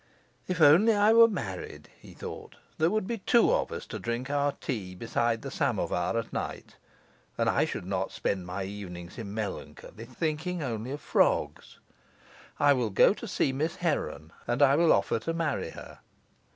[0.47, 4.31] If only I were married, he thought, there would be two of us to drink
[4.31, 6.75] our tea beside the samovar at night,
[7.37, 11.77] and I should not spend my evenings in melancholy, thinking only of frogs.
[12.59, 15.99] I will go to see Miss Heron, and I will offer to marry her.